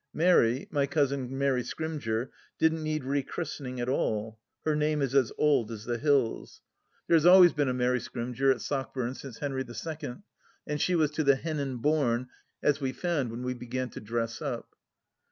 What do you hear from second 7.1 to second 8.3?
has THE LAST DITCH 115 always been a